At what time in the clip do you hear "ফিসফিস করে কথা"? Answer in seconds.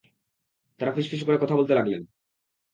0.95-1.55